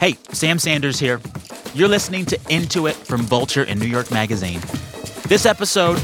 [0.00, 1.20] Hey, Sam Sanders here.
[1.74, 4.58] You're listening to Into It from Vulture and New York Magazine.
[5.28, 5.98] This episode,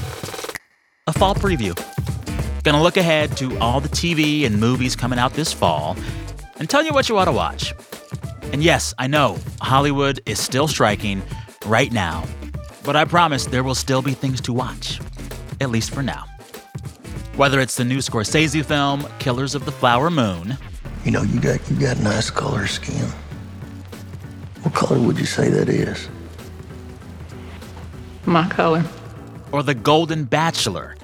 [1.07, 1.75] a fall preview.
[2.63, 5.97] Gonna look ahead to all the TV and movies coming out this fall
[6.59, 7.73] and tell you what you ought to watch.
[8.53, 11.23] And yes, I know Hollywood is still striking
[11.65, 12.25] right now,
[12.85, 15.01] but I promise there will still be things to watch,
[15.63, 16.27] at least for now.
[17.37, 20.59] Whether it's the new Scorsese film, Killers of the Flower Moon,
[21.03, 23.11] You know, you got you got nice color skin.
[24.67, 26.09] What color would you say that is?
[28.25, 28.85] My color.
[29.53, 30.97] or The Golden Bachelor,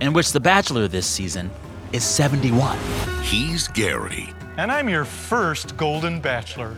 [0.00, 1.48] in which the Bachelor this season
[1.92, 2.76] is 71.
[3.22, 4.30] He's Gary.
[4.56, 6.76] And I'm your first Golden Bachelor.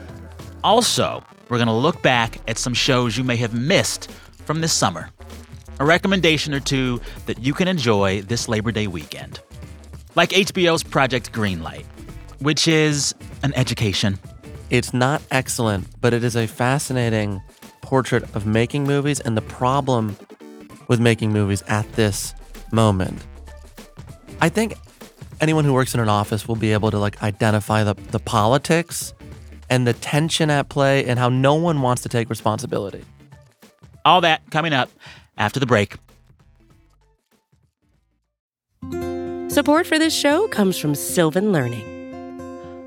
[0.62, 4.10] Also, we're going to look back at some shows you may have missed
[4.44, 5.08] from this summer.
[5.80, 9.40] A recommendation or two that you can enjoy this Labor Day weekend.
[10.16, 11.86] Like HBO's Project Greenlight,
[12.40, 14.18] which is an education.
[14.70, 17.40] It's not excellent, but it is a fascinating
[17.82, 20.16] portrait of making movies and the problem
[20.88, 22.34] with making movies at this
[22.72, 23.24] moment.
[24.40, 24.74] I think
[25.40, 29.14] anyone who works in an office will be able to like identify the, the politics
[29.70, 33.04] and the tension at play and how no one wants to take responsibility.
[34.04, 34.90] All that coming up
[35.38, 35.96] after the break.
[39.48, 41.95] Support for this show comes from Sylvan Learning.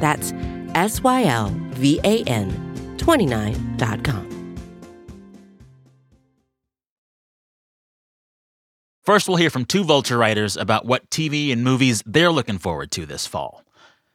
[0.00, 0.32] That's
[0.74, 2.50] S Y L V A N
[2.98, 4.34] 29.com.
[9.02, 12.90] First, we'll hear from two Vulture writers about what TV and movies they're looking forward
[12.92, 13.62] to this fall.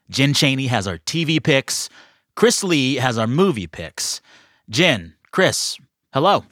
[0.10, 1.90] Jen Chaney has our TV picks.
[2.36, 4.20] Chris Lee has our movie picks.
[4.68, 5.78] Jen, Chris,
[6.12, 6.44] hello.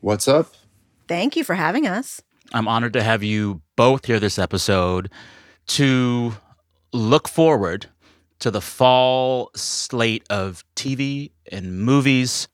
[0.00, 0.54] What's up?
[1.08, 2.22] Thank you for having us.
[2.52, 5.10] I'm honored to have you both here this episode
[5.68, 6.34] to
[6.92, 7.86] look forward
[8.40, 12.48] to the fall slate of TV and movies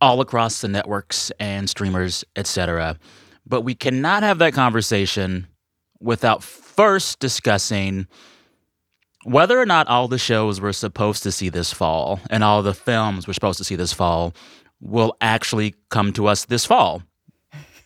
[0.00, 2.98] all across the networks and streamers, etc.
[3.46, 5.46] But we cannot have that conversation
[6.00, 8.06] without first discussing
[9.24, 12.74] whether or not all the shows we're supposed to see this fall and all the
[12.74, 14.34] films we're supposed to see this fall
[14.80, 17.02] will actually come to us this fall.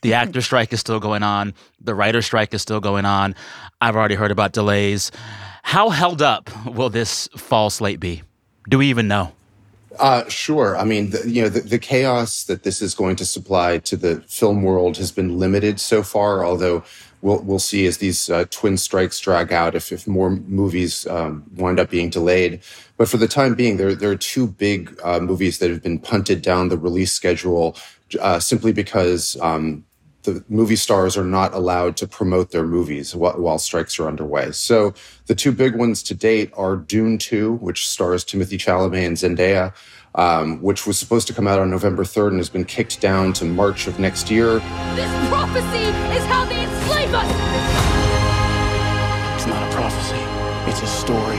[0.03, 1.55] The actor strike is still going on.
[1.81, 3.37] The writer strike is still going on.
[3.81, 5.13] I've already heard about delays.
[5.63, 8.23] How held up will this fall slate be?
[8.69, 9.33] Do we even know?
[9.99, 10.77] Uh, sure.
[10.77, 13.97] I mean, the, you know, the, the chaos that this is going to supply to
[13.97, 16.45] the film world has been limited so far.
[16.45, 16.85] Although
[17.21, 21.45] we'll we'll see as these uh, twin strikes drag out if if more movies um,
[21.57, 22.61] wind up being delayed.
[22.97, 25.99] But for the time being, there there are two big uh, movies that have been
[25.99, 27.77] punted down the release schedule
[28.21, 29.37] uh, simply because.
[29.41, 29.85] Um,
[30.33, 34.53] the movie stars are not allowed to promote their movies while, while, strikes are underway.
[34.53, 34.95] So
[35.27, 39.73] the two big ones to date are Dune 2, which stars Timothée Chalamet and Zendaya,
[40.15, 43.33] um, which was supposed to come out on November 3rd and has been kicked down
[43.35, 44.59] to March of next year.
[44.95, 47.31] This prophecy is how they enslave us!
[49.37, 50.23] It's not a prophecy,
[50.71, 51.38] it's a story.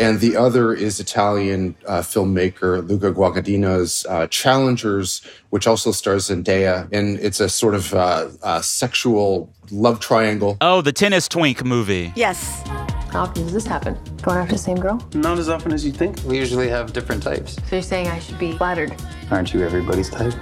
[0.00, 6.88] And the other is Italian uh, filmmaker Luca Guadagnino's uh, Challengers, which also stars Zendaya.
[6.90, 10.56] And it's a sort of uh, sexual love triangle.
[10.62, 12.14] Oh, the tennis twink movie.
[12.16, 12.62] Yes.
[13.10, 13.98] How often does this happen?
[14.22, 15.06] Going after the same girl?
[15.14, 16.16] Not as often as you think.
[16.24, 17.56] We usually have different types.
[17.68, 18.96] So you're saying I should be flattered?
[19.30, 20.32] Aren't you everybody's type?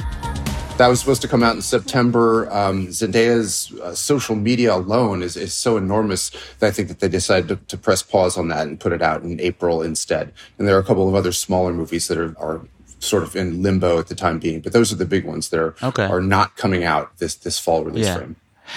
[0.79, 2.49] That was supposed to come out in September.
[2.53, 6.31] Um, Zendaya's uh, social media alone is, is so enormous
[6.61, 9.03] that I think that they decided to, to, press pause on that and put it
[9.03, 10.33] out in April instead.
[10.57, 12.61] And there are a couple of other smaller movies that are, are
[13.01, 15.59] sort of in limbo at the time being, but those are the big ones that
[15.59, 16.05] are, okay.
[16.05, 18.17] are not coming out this, this fall release yeah.
[18.17, 18.37] frame.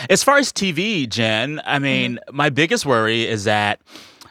[0.09, 2.35] As far as TV, Jen, I mean, mm-hmm.
[2.35, 3.79] my biggest worry is that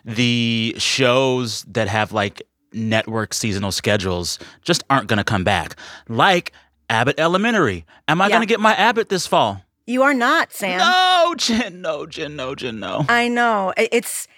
[0.05, 2.43] the shows that have like
[2.73, 5.77] network seasonal schedules just aren't going to come back.
[6.09, 6.53] Like
[6.91, 7.87] Abbott Elementary.
[8.09, 8.31] Am I yeah.
[8.31, 9.63] going to get my Abbott this fall?
[9.87, 10.79] You are not, Sam.
[10.79, 13.07] No, Jen, no, Jen, no, Jen, no.
[13.09, 13.73] I know.
[13.77, 14.29] It's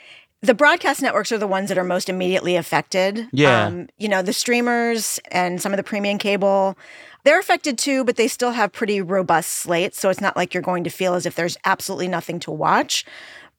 [0.40, 3.28] the broadcast networks are the ones that are most immediately affected.
[3.32, 3.66] Yeah.
[3.66, 6.76] Um, you know, the streamers and some of the premium cable,
[7.24, 10.00] they're affected too, but they still have pretty robust slates.
[10.00, 13.04] So it's not like you're going to feel as if there's absolutely nothing to watch.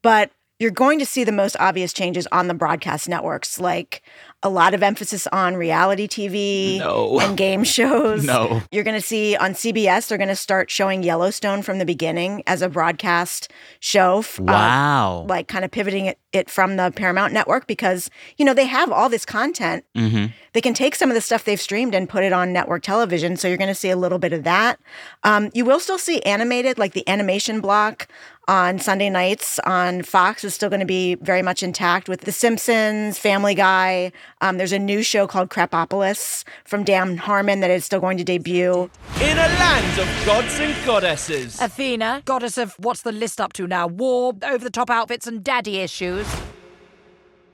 [0.02, 4.02] But you're going to see the most obvious changes on the broadcast networks, like
[4.44, 7.18] a lot of emphasis on reality TV No.
[7.18, 8.24] and game shows.
[8.24, 8.62] No.
[8.70, 12.42] You're going to see on CBS, they're going to start showing Yellowstone from the beginning
[12.46, 13.50] as a broadcast
[13.80, 14.18] show.
[14.18, 15.26] f- uh, Wow.
[15.28, 18.92] like kind of pivoting it, it from the Paramount network because, you know, they have
[18.92, 19.84] all this content.
[19.96, 20.26] Mm-hmm.
[20.52, 23.36] They can take some of the stuff they've streamed and put it on network television.
[23.36, 24.78] So you're going to see a little bit of that.
[25.24, 28.06] Um, you will still see animated, like the animation block
[28.46, 32.32] on Sunday nights on Fox is still going to be very much intact with The
[32.32, 34.12] Simpsons, Family Guy.
[34.40, 38.24] Um, there's a new show called Krapopolis from Dan Harmon that is still going to
[38.24, 38.90] debut.
[39.20, 41.60] In a land of gods and goddesses.
[41.60, 43.86] Athena, goddess of what's the list up to now?
[43.86, 46.26] War, over the top outfits, and daddy issues.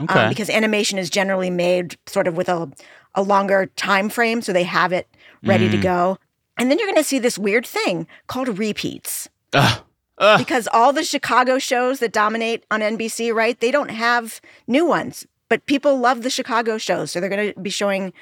[0.00, 0.18] Okay.
[0.24, 2.70] um, because animation is generally made sort of with a,
[3.14, 5.06] a longer time frame, so they have it
[5.44, 5.82] ready to Mm.
[5.82, 6.18] go.
[6.56, 9.28] And then you're going to see this weird thing called repeats.
[9.52, 9.82] Ugh.
[10.20, 10.38] Ugh.
[10.38, 13.58] Because all the Chicago shows that dominate on NBC, right?
[13.58, 17.60] They don't have new ones, but people love the Chicago shows, so they're going to
[17.60, 18.12] be showing.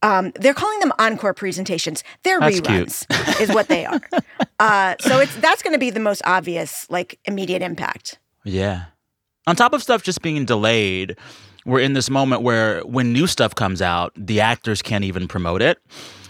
[0.00, 2.04] Um, they're calling them encore presentations.
[2.22, 4.00] They're That's reruns, is what they are.
[4.60, 8.18] Uh, so it's that's going to be the most obvious, like immediate impact.
[8.42, 8.86] Yeah.
[9.46, 11.16] On top of stuff just being delayed,
[11.64, 15.62] we're in this moment where when new stuff comes out, the actors can't even promote
[15.62, 15.78] it.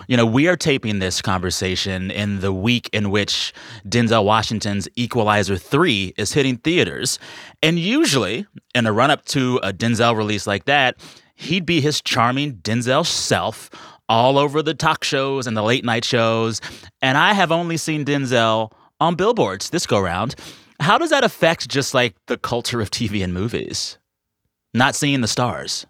[0.08, 3.52] You know, we are taping this conversation in the week in which
[3.87, 7.19] Denzel Washington's Equalizer 3 is hitting theaters.
[7.62, 10.96] And usually, in a run up to a Denzel release like that,
[11.37, 13.69] he'd be his charming Denzel self
[14.08, 16.62] all over the talk shows and the late night shows.
[17.02, 20.34] And I have only seen Denzel on billboards this go round.
[20.81, 23.99] How does that affect just like the culture of TV and movies?
[24.72, 25.87] Not seeing the stars.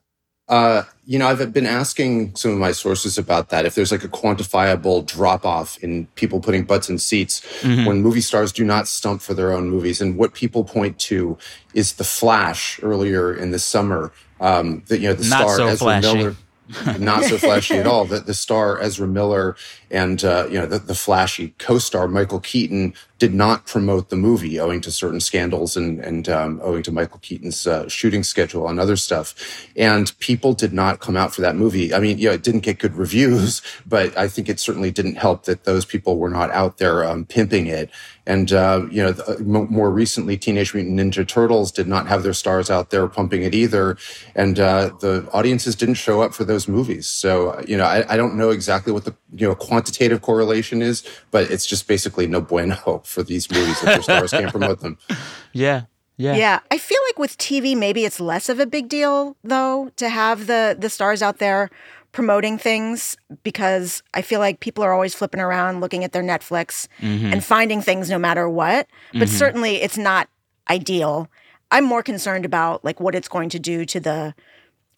[0.48, 3.66] Uh, you know, I've been asking some of my sources about that.
[3.66, 7.86] If there's like a quantifiable drop off in people putting butts in seats Mhm.
[7.86, 10.00] when movie stars do not stump for their own movies.
[10.00, 11.36] And what people point to
[11.74, 14.10] is The Flash earlier in the summer.
[14.40, 16.14] Um, that, you know, the Not star so Ezra flashy.
[16.16, 16.36] Miller.
[16.98, 18.04] not so flashy at all.
[18.04, 19.56] The, the star Ezra Miller
[19.90, 24.60] and uh, you know the, the flashy co-star Michael Keaton did not promote the movie
[24.60, 28.78] owing to certain scandals and and um, owing to Michael Keaton's uh, shooting schedule and
[28.78, 29.34] other stuff.
[29.76, 31.94] And people did not come out for that movie.
[31.94, 35.16] I mean, you know, it didn't get good reviews, but I think it certainly didn't
[35.16, 37.90] help that those people were not out there um, pimping it.
[38.28, 42.34] And uh, you know, the, more recently, Teenage Mutant Ninja Turtles did not have their
[42.34, 43.96] stars out there pumping it either,
[44.34, 47.06] and uh, the audiences didn't show up for those movies.
[47.06, 50.82] So uh, you know, I, I don't know exactly what the you know quantitative correlation
[50.82, 54.80] is, but it's just basically no bueno for these movies if their stars can't promote
[54.80, 54.98] them.
[55.54, 55.84] Yeah.
[56.18, 56.34] Yeah.
[56.34, 60.08] Yeah, I feel like with TV, maybe it's less of a big deal though to
[60.08, 61.70] have the the stars out there
[62.12, 66.88] promoting things because I feel like people are always flipping around looking at their Netflix
[67.00, 67.32] Mhm.
[67.32, 68.86] and finding things no matter what.
[69.12, 69.38] But Mhm.
[69.38, 70.28] certainly, it's not
[70.70, 71.28] ideal.
[71.70, 74.34] I'm more concerned about like what it's going to do to the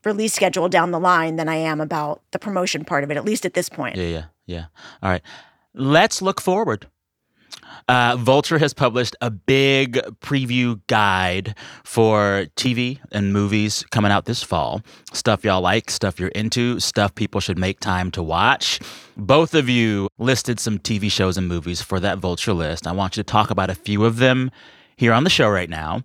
[0.04, 3.16] release schedule down the line than I am about the promotion part of it.
[3.16, 3.96] At least at this point.
[3.96, 4.64] Yeah, yeah, yeah.
[5.02, 5.22] All right.
[5.74, 6.86] Let's look forward.
[7.88, 14.42] Uh, Vulture has published a big preview guide for TV and movies coming out this
[14.42, 14.80] fall.
[15.12, 18.78] Stuff y'all like, stuff you're into, stuff people should make time to watch.
[19.16, 22.86] Both of you listed some TV shows and movies for that Vulture list.
[22.86, 24.50] I want you to talk about a few of them
[24.96, 26.02] here on the show right now.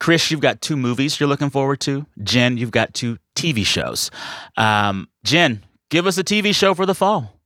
[0.00, 2.06] Chris, you've got two movies you're looking forward to.
[2.22, 4.10] Jen, you've got two TV shows.
[4.56, 7.37] Um, Jen, give us a TV show for the fall.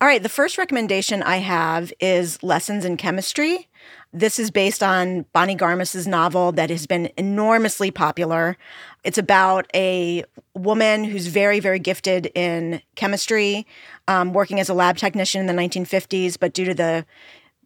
[0.00, 3.66] All right, the first recommendation I have is Lessons in Chemistry.
[4.12, 8.56] This is based on Bonnie Garmus's novel that has been enormously popular.
[9.02, 10.24] It's about a
[10.54, 13.66] woman who's very, very gifted in chemistry,
[14.06, 17.04] um, working as a lab technician in the 1950s, but due to the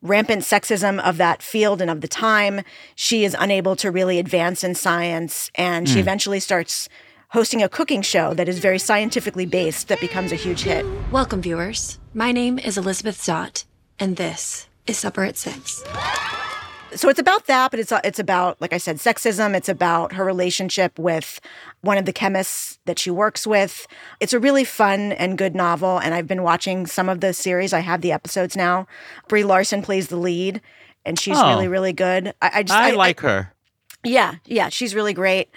[0.00, 2.62] rampant sexism of that field and of the time,
[2.94, 5.50] she is unable to really advance in science.
[5.54, 6.00] And she Mm.
[6.00, 6.88] eventually starts
[7.32, 10.84] hosting a cooking show that is very scientifically based that becomes a huge hit.
[11.10, 11.98] Welcome, viewers.
[12.14, 13.64] My name is Elizabeth Zott,
[13.98, 15.82] and this is Supper at Six.
[16.94, 19.54] so it's about that, but it's it's about like I said, sexism.
[19.56, 21.40] It's about her relationship with
[21.80, 23.86] one of the chemists that she works with.
[24.20, 27.72] It's a really fun and good novel, and I've been watching some of the series.
[27.72, 28.86] I have the episodes now.
[29.28, 30.60] Brie Larson plays the lead,
[31.06, 31.48] and she's Oh.
[31.48, 32.34] really really good.
[32.42, 33.52] I, I just I like her.
[34.04, 35.48] yeah, yeah, she's really great.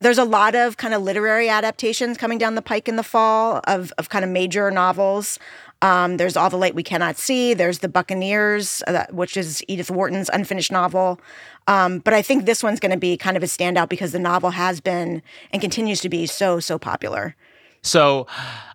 [0.00, 3.60] There's a lot of kind of literary adaptations coming down the pike in the fall
[3.64, 5.38] of of kind of major novels.
[5.82, 7.52] Um, there's All the Light We Cannot See.
[7.52, 11.20] There's The Buccaneers, uh, which is Edith Wharton's unfinished novel.
[11.66, 14.18] Um, but I think this one's going to be kind of a standout because the
[14.18, 15.22] novel has been
[15.52, 17.36] and continues to be so so popular.
[17.82, 18.26] So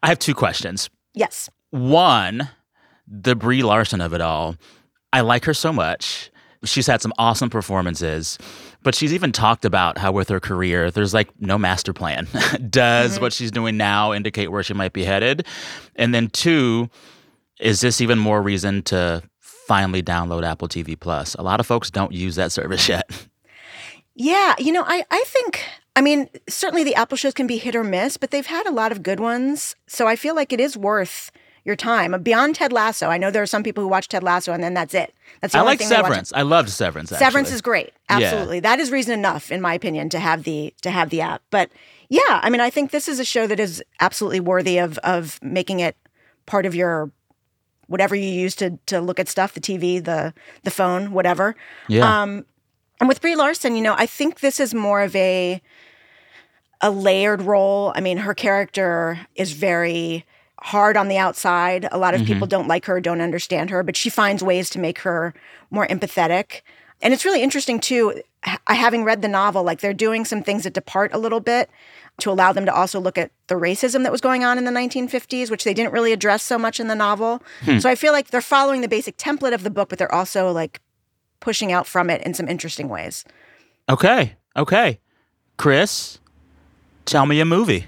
[0.03, 0.89] I have two questions.
[1.13, 1.49] Yes.
[1.71, 2.49] One,
[3.07, 4.55] the Brie Larson of it all.
[5.11, 6.29] I like her so much.
[6.63, 8.37] She's had some awesome performances,
[8.83, 12.27] but she's even talked about how with her career, there's like no master plan.
[12.69, 13.21] Does Mm-hmm.
[13.21, 15.45] what she's doing now indicate where she might be headed?
[15.95, 16.89] And then, two,
[17.59, 21.35] is this even more reason to finally download Apple TV Plus?
[21.35, 23.09] A lot of folks don't use that service yet.
[24.15, 25.63] Yeah, you know, I, I think,
[25.95, 28.71] I mean, certainly the Apple shows can be hit or miss, but they've had a
[28.71, 29.75] lot of good ones.
[29.87, 31.31] So I feel like it is worth
[31.65, 32.21] your time.
[32.21, 34.73] Beyond Ted Lasso, I know there are some people who watch Ted Lasso and then
[34.73, 35.13] that's it.
[35.41, 35.87] That's the I only like thing.
[35.87, 36.33] Severance.
[36.33, 37.09] I loved Severance.
[37.09, 37.93] Severance is great.
[38.09, 38.17] Yeah.
[38.17, 38.59] Absolutely.
[38.59, 41.41] That is reason enough, in my opinion, to have the to have the app.
[41.49, 41.69] But
[42.09, 45.39] yeah, I mean, I think this is a show that is absolutely worthy of of
[45.41, 45.95] making it
[46.45, 47.11] part of your
[47.87, 51.55] whatever you use to to look at stuff, the TV, the the phone, whatever.
[51.87, 52.21] Yeah.
[52.21, 52.45] Um,
[52.99, 55.61] and with Brie Larson, you know, I think this is more of a
[56.81, 57.91] a layered role.
[57.95, 60.25] I mean, her character is very
[60.61, 61.87] hard on the outside.
[61.91, 62.27] A lot of Mhm.
[62.27, 65.33] people don't like her, don't understand her, but she finds ways to make her
[65.71, 66.61] more empathetic.
[67.01, 70.63] And it's really interesting too, ha- having read the novel, like they're doing some things
[70.63, 71.69] that depart a little bit
[72.19, 74.71] to allow them to also look at the racism that was going on in the
[74.71, 77.41] 1950s, which they didn't really address so much in the novel.
[77.63, 77.79] Hmm.
[77.79, 80.51] So I feel like they're following the basic template of the book, but they're also
[80.51, 80.81] like
[81.39, 83.23] pushing out from it in some interesting ways.
[83.87, 84.35] Okay.
[84.57, 84.99] Okay.
[85.55, 86.19] Chris,
[87.05, 87.87] tell me a movie.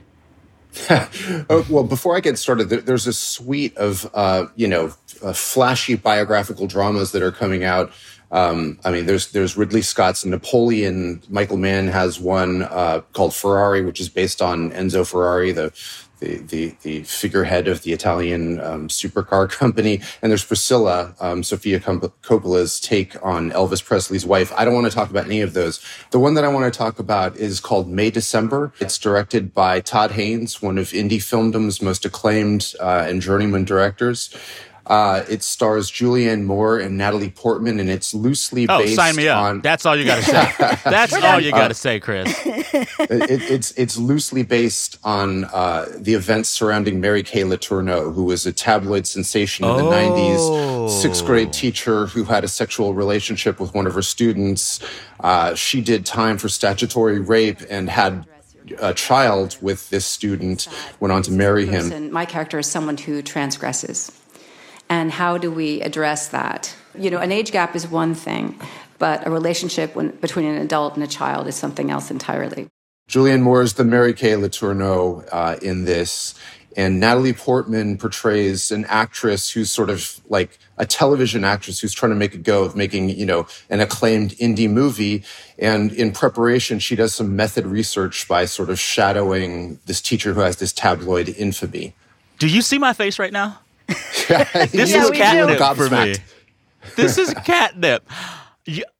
[0.89, 5.95] Oh, well, before I get started, there's a suite of uh, you know uh, flashy
[5.95, 7.91] biographical dramas that are coming out.
[8.31, 11.21] Um, I mean, there's there's Ridley Scott's Napoleon.
[11.29, 15.73] Michael Mann has one uh, called Ferrari, which is based on Enzo Ferrari, the
[16.21, 20.01] the the, the figurehead of the Italian um, supercar company.
[20.21, 24.53] And there's Priscilla, um, Sofia Cop- Coppola's take on Elvis Presley's wife.
[24.55, 25.83] I don't want to talk about any of those.
[26.11, 28.71] The one that I want to talk about is called May December.
[28.79, 34.33] It's directed by Todd Haynes, one of indie filmdom's most acclaimed uh, and journeyman directors.
[34.91, 39.29] Uh, it stars Julianne Moore and Natalie Portman, and it's loosely Oh, based sign me
[39.29, 39.41] up.
[39.41, 39.61] on.
[39.61, 40.51] That's all you got to say.
[40.83, 42.27] That's all you got to say, Chris.
[42.45, 48.45] it, it's it's loosely based on uh, the events surrounding Mary Kay Letourneau, who was
[48.45, 50.89] a tabloid sensation in the Oh.
[50.89, 54.81] '90s, sixth grade teacher who had a sexual relationship with one of her students.
[55.21, 58.25] Uh, she did time for statutory rape and had
[58.79, 60.67] a child with this student.
[60.99, 62.11] Went on to marry him.
[62.11, 64.11] My character is someone who transgresses.
[64.91, 66.75] And how do we address that?
[66.99, 68.59] You know, an age gap is one thing,
[68.99, 72.67] but a relationship when, between an adult and a child is something else entirely.
[73.07, 76.35] Julianne Moore is the Mary Kay Letourneau uh, in this.
[76.75, 82.09] And Natalie Portman portrays an actress who's sort of like a television actress who's trying
[82.11, 85.23] to make a go of making, you know, an acclaimed indie movie.
[85.57, 90.41] And in preparation, she does some method research by sort of shadowing this teacher who
[90.41, 91.95] has this tabloid infamy.
[92.39, 93.59] Do you see my face right now?
[94.27, 96.15] This Yeah, is catnip for me.
[96.95, 98.07] This is catnip.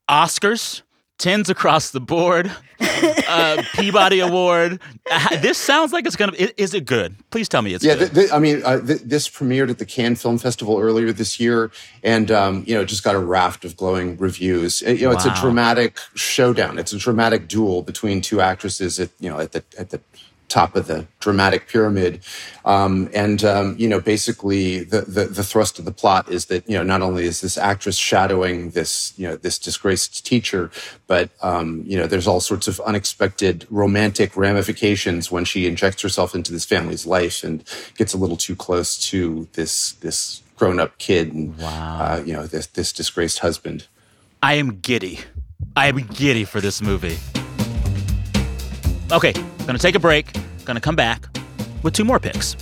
[0.10, 0.82] Oscars,
[1.18, 4.80] tens across the board, uh, Peabody Award.
[5.10, 6.34] Uh, This sounds like it's gonna.
[6.40, 7.16] i- Is it good?
[7.30, 8.12] Please tell me it's yeah, good.
[8.12, 11.40] th- th- I mean, uh, th- this premiered at the Cannes Film Festival earlier this
[11.40, 11.72] year,
[12.04, 14.84] and um, you know, just got a raft of glowing reviews.
[14.86, 16.78] Uh, you know, it's a dramatic showdown.
[16.80, 20.02] It's a dramatic duel between two actresses at you know at the at the
[20.52, 22.22] top of the dramatic pyramid.
[22.66, 26.68] Um, and um, you know, basically, the, the the thrust of the plot is that
[26.70, 30.70] you know not only is this actress shadowing this you know this disgraced teacher,
[31.08, 36.36] but um, you know there's all sorts of unexpected romantic ramifications when she injects herself
[36.36, 37.64] into this family's life and
[37.98, 42.46] gets a little too close to this this grown up kid and uh, you know
[42.46, 43.88] this this disgraced husband.
[44.44, 45.20] I am giddy.
[45.76, 47.18] I am giddy for this movie.
[49.12, 49.34] Okay,
[49.68, 50.32] gonna take a break.
[50.64, 51.28] Gonna come back
[51.84, 52.56] with two more picks.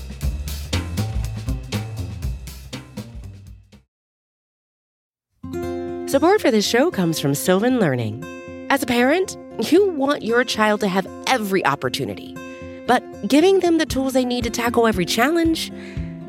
[6.10, 8.26] Support for this show comes from Sylvan Learning.
[8.72, 9.38] As a parent,
[9.72, 12.36] you want your child to have every opportunity,
[12.88, 15.72] but giving them the tools they need to tackle every challenge,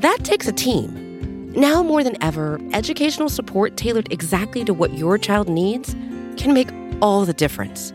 [0.01, 1.51] that takes a team.
[1.53, 5.95] Now more than ever, educational support tailored exactly to what your child needs
[6.37, 6.69] can make
[7.01, 7.95] all the difference.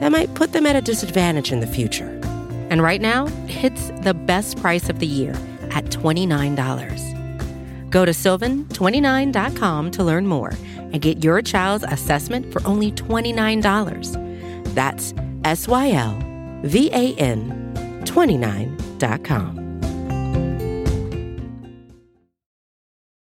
[0.00, 2.08] that might put them at a disadvantage in the future.
[2.70, 5.32] And right now, it's the best price of the year
[5.70, 7.90] at $29.
[7.90, 14.74] Go to sylvan29.com to learn more and get your child's assessment for only $29.
[14.74, 15.12] That's
[15.44, 16.18] S Y L
[16.62, 17.56] V A N
[18.04, 19.56] 29.com.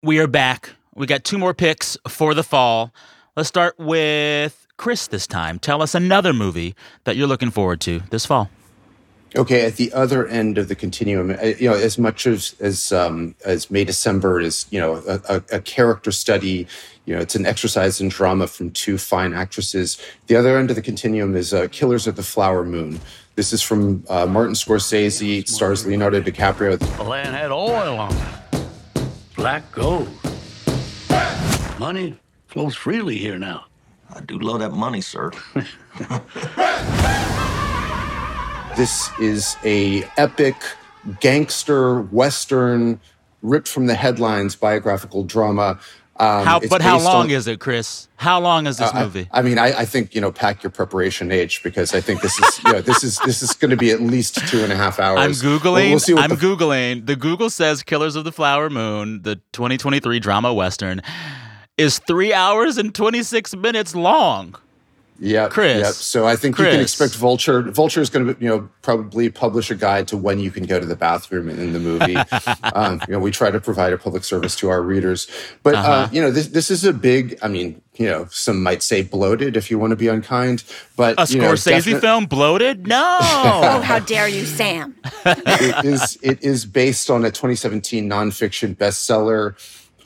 [0.02, 0.70] We are back.
[0.94, 2.92] We got two more picks for the fall.
[3.36, 5.58] Let's start with Chris this time.
[5.58, 8.50] Tell us another movie that you're looking forward to this fall.
[9.34, 12.92] Okay, at the other end of the continuum, uh, you know, as much as as
[12.92, 16.66] um, as May December is, you know, a, a, a character study.
[17.04, 20.00] You know, it's an exercise in drama from two fine actresses.
[20.28, 23.00] The other end of the continuum is uh, Killers of the Flower Moon.
[23.34, 25.40] This is from uh, Martin Scorsese.
[25.40, 26.78] It stars Leonardo DiCaprio.
[26.96, 28.66] The land had oil on it.
[29.36, 30.08] Black gold.
[31.78, 33.66] Money flows freely here now.
[34.14, 35.30] I do love that money, sir.
[38.76, 40.54] This is a epic
[41.20, 43.00] gangster western,
[43.40, 45.78] ripped from the headlines biographical drama.
[46.18, 48.06] Um, how, but how long on- is it, Chris?
[48.16, 49.28] How long is this Uh, movie?
[49.32, 52.38] I, mean, I, I think you know, pack your preparation age because I think this
[52.38, 54.76] is you know, this is this is going to be at least two and a
[54.76, 55.20] half hours.
[55.42, 55.90] I'm We'll- googling.
[55.90, 57.06] We'll see what I'm the, googling.
[57.06, 61.00] The Google says "Killers of the Flower Moon," the 2023 drama western,
[61.76, 64.54] is three hours and 26 minutes long.
[65.18, 65.78] Yeah, Chris.
[65.78, 65.92] Yep.
[65.94, 67.62] So I think you can expect Vulture.
[67.62, 70.78] Vulture is going to, you know, probably publish a guide to when you can go
[70.78, 72.16] to the bathroom in the movie.
[72.74, 75.26] um, you know, we try to provide a public service to our readers,
[75.62, 76.08] but uh Uh-huh.
[76.12, 77.38] you know, this this is a big.
[77.40, 80.64] I mean, you know, some might say bloated if you want to be unkind,
[80.96, 82.86] but A you know, Scorsese definite- film, bloated?
[82.86, 83.18] No.
[83.22, 84.96] Oh, how dare you, Sam?
[85.24, 89.54] it is it is based on a 2017 nonfiction bestseller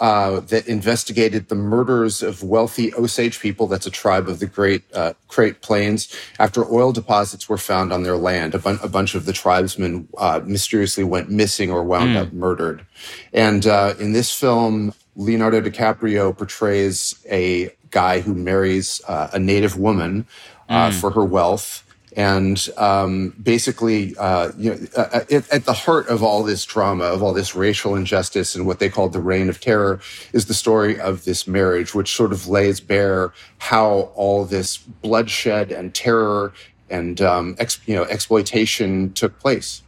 [0.00, 3.66] uh, that investigated the murders of wealthy Osage people.
[3.66, 6.14] That's a tribe of the Great uh, Great Plains.
[6.38, 10.08] After oil deposits were found on their land, a, bun- a bunch of the tribesmen
[10.18, 12.16] uh, mysteriously went missing or wound Mm.
[12.16, 12.84] up murdered.
[13.32, 19.76] And uh, in this film, Leonardo DiCaprio portrays a guy who marries uh, a native
[19.78, 20.26] woman
[20.68, 21.00] uh, Mm.
[21.00, 21.84] for her wealth.
[22.16, 27.04] And um, basically, uh, you know, uh, at, at the heart of all this drama,
[27.04, 30.00] of all this racial injustice, and what they called the reign of terror,
[30.32, 35.70] is the story of this marriage, which sort of lays bare how all this bloodshed
[35.70, 36.52] and terror
[36.90, 39.82] and um, ex, you know exploitation took place.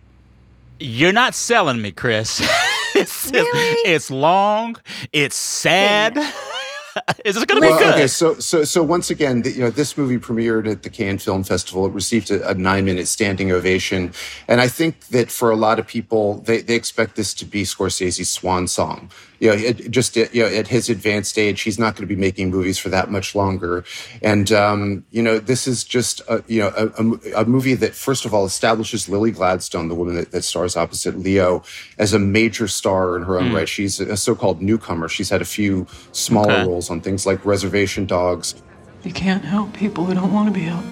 [0.79, 2.41] You're not selling me, Chris.
[2.95, 4.77] it's, it's long.
[5.13, 6.17] It's sad.
[7.25, 7.95] Is this going to be good?
[7.95, 11.19] Okay, so so so once again, the, you know, this movie premiered at the Cannes
[11.19, 11.87] Film Festival.
[11.87, 14.13] It received a, a nine-minute standing ovation,
[14.49, 17.63] and I think that for a lot of people, they, they expect this to be
[17.63, 19.11] Scorsese's swan song.
[19.43, 22.21] You know, it, just you know, at his advanced age, he's not going to be
[22.21, 23.83] making movies for that much longer.
[24.23, 27.93] And um, you know, this is just a, you know a, a, a movie that
[27.97, 31.65] first of all establishes Lily Gladstone, the woman that, that stars opposite Leo,
[31.99, 33.55] as a major star in her own Mm.
[33.57, 33.69] right.
[33.69, 35.09] She's a so-called newcomer.
[35.09, 36.67] She's had a few smaller Okay.
[36.69, 38.55] roles on things like Reservation Dogs.
[39.03, 40.87] You can't help people who don't want to be helped.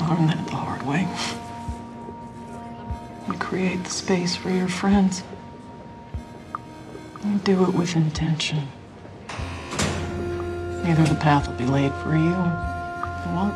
[0.00, 1.06] Learn that the hard way.
[3.28, 5.22] You create the space for your friends.
[7.26, 8.68] You do it with intention.
[10.84, 13.54] Either the path will be laid for you or won't.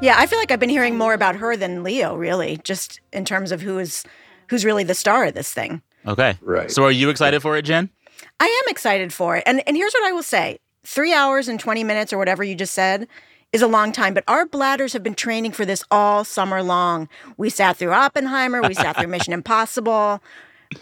[0.00, 3.24] Yeah, I feel like I've been hearing more about her than Leo, really, just in
[3.24, 4.04] terms of who is
[4.48, 5.82] who's really the star of this thing.
[6.06, 6.38] Okay.
[6.40, 6.70] Right.
[6.70, 7.90] So are you excited for it, Jen?
[8.38, 9.42] I am excited for it.
[9.44, 10.60] And and here's what I will say.
[10.84, 13.08] 3 hours and 20 minutes or whatever you just said
[13.52, 17.08] is a long time, but our bladders have been training for this all summer long.
[17.36, 20.22] We sat through Oppenheimer, we sat through Mission Impossible.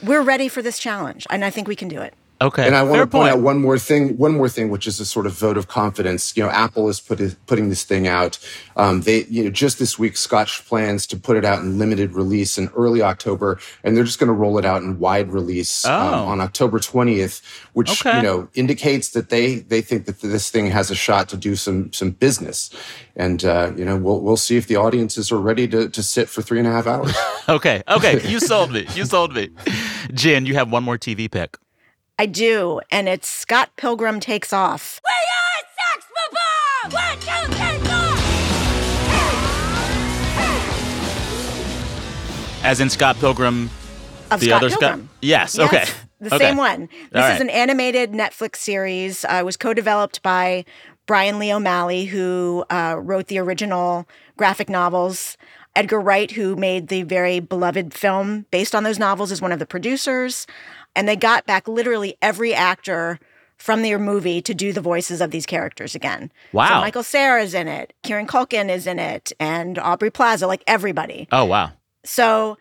[0.02, 2.14] We're ready for this challenge, and I think we can do it.
[2.40, 2.66] Okay.
[2.66, 3.32] And I want Fair to point point.
[3.34, 4.16] out one more thing.
[4.18, 6.36] One more thing, which is a sort of vote of confidence.
[6.36, 8.38] You know, Apple is put, putting this thing out.
[8.76, 12.12] Um, they, you know, just this week, Scotch plans to put it out in limited
[12.12, 15.84] release in early October, and they're just going to roll it out in wide release
[15.86, 16.24] um, Oh.
[16.26, 17.40] on October twentieth,
[17.72, 18.18] which Okay.
[18.18, 21.56] you know indicates that they they think that this thing has a shot to do
[21.56, 22.68] some some business.
[23.16, 26.28] And uh, you know, we'll we'll see if the audiences are ready to to sit
[26.28, 27.14] for three and a half hours.
[27.48, 27.80] Okay.
[27.88, 28.28] Okay.
[28.28, 28.88] You sold me.
[28.96, 29.50] You sold me.
[30.12, 31.56] Jen, you have one more TV pick.
[32.18, 35.02] I do, and it's Scott Pilgrim takes off.
[35.04, 36.94] We are Sex Bob-Omb!
[36.94, 37.78] One, two, three,
[42.60, 42.66] four!
[42.66, 43.68] As in Scott Pilgrim.
[44.30, 45.00] Of the Scott other Pilgrim.
[45.00, 45.08] Scott.
[45.20, 45.56] Yes.
[45.58, 45.84] Yes, Okay.
[46.18, 46.44] The Okay.
[46.46, 46.88] same one.
[47.12, 47.40] This All is right.
[47.42, 49.24] an animated Netflix series.
[49.26, 50.64] Uh, it was co developed by
[51.06, 55.36] Brian Lee O'Malley, who uh, wrote the original graphic novels.
[55.76, 59.58] Edgar Wright, who made the very beloved film based on those novels, is one of
[59.58, 60.46] the producers.
[60.96, 63.20] And they got back literally every actor
[63.56, 66.32] from their movie to do the voices of these characters again.
[66.52, 66.80] So Wow.
[66.80, 71.28] Michael Cera is in it, Kieran Culkin is in it, and Aubrey Plaza, like everybody.
[71.30, 71.70] Oh wow.
[72.04, 72.58] So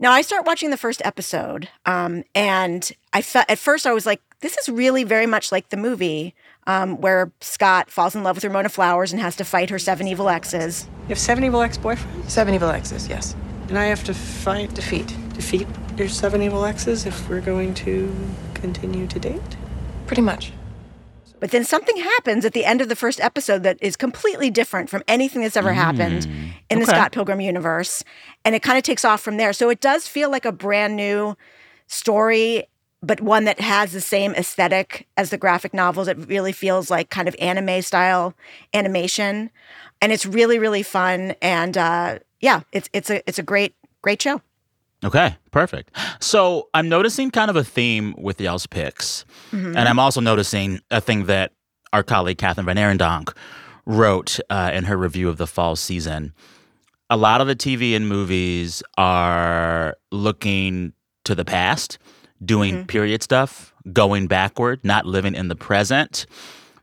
[0.00, 4.06] Now I start watching the first episode, um, and I felt at first I was
[4.06, 6.34] like, "This is really very much like the movie
[6.68, 10.06] um, where Scott falls in love with Ramona Flowers and has to fight her seven
[10.06, 12.30] evil exes." You have seven evil ex-boyfriends?
[12.30, 13.34] Seven evil exes, yes.
[13.68, 15.08] And I have to fight, Defeat.
[15.34, 15.66] defeat
[15.98, 18.14] your seven evil exes if we're going to
[18.54, 19.56] continue to date?
[20.06, 20.52] Pretty much.
[21.40, 24.90] But then something happens at the end of the first episode that is completely different
[24.90, 26.26] from anything that's ever happened
[26.68, 26.86] in the.
[26.86, 28.02] Scott Pilgrim universe.
[28.44, 29.52] And it kind of takes off from there.
[29.52, 31.36] So it does feel like a brand new
[31.86, 32.64] story,
[33.02, 36.08] but one that has the same aesthetic as the graphic novels.
[36.08, 38.34] It really feels like kind of anime style
[38.74, 39.50] animation.
[40.02, 41.34] And it's really, really fun.
[41.40, 44.40] And uh, yeah, it's it's a it's a great, great show.
[45.04, 45.96] Okay, perfect.
[46.20, 49.24] So I'm noticing kind of a theme with y'all's picks.
[49.52, 49.76] Mhm.
[49.76, 51.52] And I'm also noticing a thing that
[51.92, 53.32] our colleague Kathryn VanArendonk
[53.86, 56.34] wrote uh, in her review of the fall season.
[57.10, 60.92] A lot of the TV and movies are looking
[61.24, 61.98] to the past,
[62.44, 66.26] doing period stuff, going backward, not living in the present.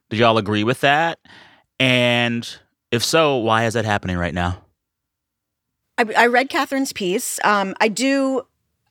[0.10, 1.20] Do y'all agree with that?
[1.80, 2.48] And
[2.92, 4.62] if so, why is that happening right now?
[5.98, 7.40] I, I read Kathryn's piece.
[7.44, 8.46] Um, I do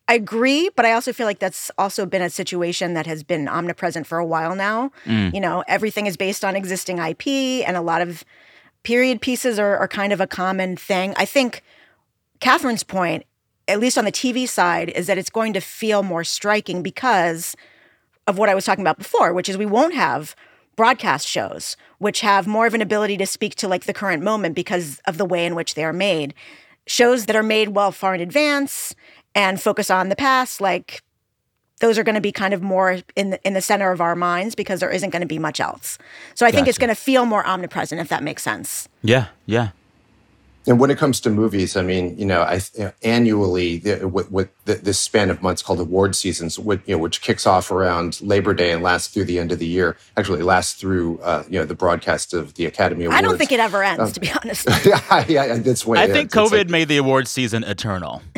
[0.06, 3.48] I agree, but I also feel like that's also been a situation that has been
[3.48, 4.90] omnipresent for a while now.
[5.06, 5.32] Mm.
[5.32, 7.26] You know, everything is based on existing IP,
[7.66, 8.22] and a lot of
[8.82, 11.14] period pieces are, are kind of a common thing.
[11.16, 11.62] I think
[12.40, 13.24] Kathryn's point,
[13.66, 17.56] at least on the TV side, is that it's going to feel more striking because
[18.26, 20.36] of what I was talking about before, which is we won't have
[20.76, 24.54] broadcast shows, which have more of an ability to speak to like the current moment
[24.54, 26.34] because of the way in which they are made.
[26.86, 28.94] Shows that are made well far in advance
[29.34, 31.02] and focus on the past, like
[31.80, 34.14] those are going to be kind of more in the, in the center of our
[34.14, 35.98] minds because there isn't going to be much else.
[36.34, 38.88] So I think it's going to feel more omnipresent if that makes sense.
[39.02, 39.70] Yeah, yeah.
[40.66, 44.08] And when it comes to movies, I mean, you know, I you know, annually the,
[44.08, 47.46] with, with the, this span of months called award seasons, which, you know, which kicks
[47.46, 49.96] off around Labor Day and lasts through the end of the year.
[50.16, 53.18] Actually, lasts through uh, you know the broadcast of the Academy Awards.
[53.18, 54.66] I don't think it ever ends, Um, to be honest.
[54.86, 56.50] yeah, yeah, that's when I it think ends.
[56.52, 58.22] COVID like- made the award season eternal.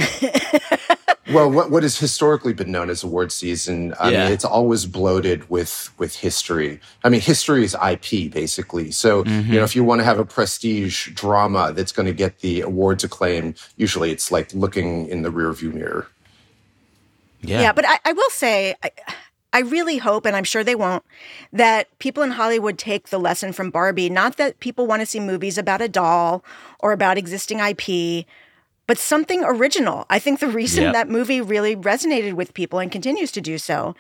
[1.33, 4.25] well, what what has historically been known as award season, I Yeah.
[4.25, 6.81] mean, it's always bloated with with history.
[7.05, 8.91] I mean, history is IP basically.
[8.91, 9.53] So Mm-hmm.
[9.53, 12.61] you know, if you want to have a prestige drama that's going to get the
[12.61, 16.07] awards acclaim, usually it's like looking in the rearview mirror.
[17.43, 18.91] Yeah, but I, I will say, I,
[19.53, 21.05] I really hope, and I'm sure they won't,
[21.53, 24.11] that people in Hollywood take the lesson from Barbie.
[24.11, 26.45] Not that people want to see movies about a doll
[26.81, 28.27] or about existing IP,
[28.87, 30.07] but something original.
[30.11, 30.93] I think the reason Yep.
[30.95, 33.95] that movie really resonated with people and continues to do so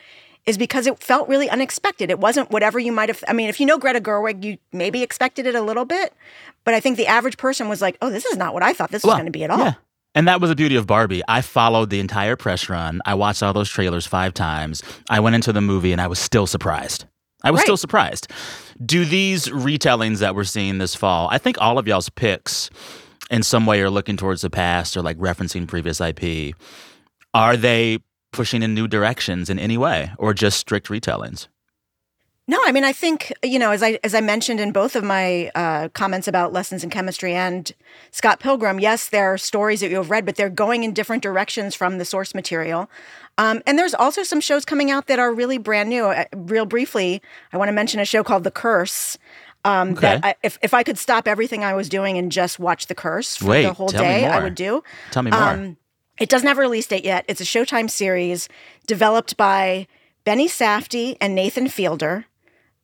[0.46, 2.08] is because it felt really unexpected.
[2.10, 3.24] It wasn't whatever you might have.
[3.26, 6.12] I mean, if you know Greta Gerwig, you maybe expected it a little bit,
[6.64, 8.90] but I think the average person was like, "Oh, this is not what I thought
[8.92, 9.74] this was going to be at all." Yeah.
[10.14, 11.20] And that was the beauty of Barbie.
[11.28, 13.02] I followed the entire press run.
[13.04, 14.82] I watched all those trailers five times.
[15.10, 17.04] I went into the movie and I was still surprised.
[17.44, 17.64] I was Right.
[17.66, 18.28] still surprised.
[18.84, 22.70] Do these retellings that we're seeing this fall, I think all of y'all's picks
[23.30, 26.54] in some way are looking towards the past or like referencing previous IP.
[27.34, 27.98] Are they
[28.32, 31.48] pushing in new directions in any way or just strict retellings?
[32.48, 35.02] No, I mean, I think you know, as I as I mentioned in both of
[35.02, 37.72] my uh, comments about lessons in chemistry and
[38.12, 41.24] Scott Pilgrim, yes, there are stories that you have read, but they're going in different
[41.24, 42.88] directions from the source material.
[43.36, 46.06] Um, and there's also some shows coming out that are really brand new.
[46.06, 47.20] Uh, real briefly,
[47.52, 49.18] I want to mention a show called The Curse.
[49.66, 52.86] Um, That I, if if I could stop everything I was doing and just watch
[52.86, 54.82] The Curse for Wait, the whole day, I would do.
[55.10, 55.40] Tell me more.
[55.42, 55.76] Um,
[56.18, 57.24] it doesn't have a release date yet.
[57.28, 58.48] It's a Showtime series
[58.86, 59.86] developed by
[60.24, 62.26] Benny Safdie and Nathan Fielder.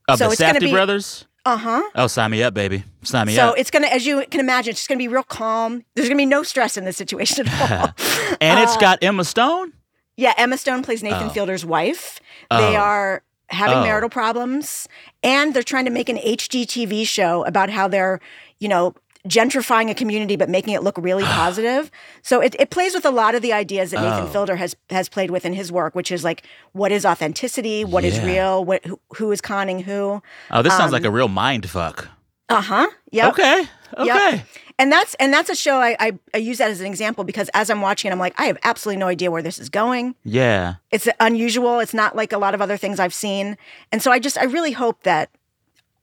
[0.09, 1.27] Of So the it's Safdie be- brothers?
[1.45, 1.83] Uh huh.
[1.97, 2.85] Oh, sign me up, baby.
[3.03, 3.55] Sign me So up.
[3.55, 5.83] So it's gonna, as you can imagine, it's just gonna be real calm.
[5.95, 7.95] There's gonna be no stress in this situation at all.
[8.40, 9.73] and it's got Emma Stone?
[10.16, 11.31] yeah, Emma Stone plays Nathan Oh.
[11.31, 12.21] Fielder's wife.
[12.51, 12.81] They Oh.
[12.81, 13.83] are having Oh.
[13.83, 14.88] marital problems,
[15.23, 18.19] and they're trying to make an HGTV show about how they're,
[18.59, 18.95] you know,
[19.29, 21.91] gentrifying a community but making it look really positive.
[22.23, 24.33] So it, it plays with a lot of the ideas that Nathan Oh.
[24.33, 28.05] Fielder has has played with in his work, which is like what is authenticity, what
[28.05, 28.27] is Yeah.
[28.27, 30.21] real, what who, who is conning who.
[30.51, 32.09] Oh, this sounds like Um, a real mind fuck.
[32.49, 32.88] Uh huh.
[33.12, 33.29] Yeah.
[33.29, 33.62] Okay.
[33.97, 34.07] Okay.
[34.07, 34.47] Yep.
[34.83, 37.49] And that's and that's a show I, I I use that as an example because
[37.55, 40.16] as I'm watching it, I'm like, I have absolutely no idea where this is going.
[40.25, 40.75] Yeah.
[40.90, 41.79] It's unusual.
[41.79, 43.57] It's not like a lot of other things I've seen.
[43.92, 45.31] And so I just I really hope that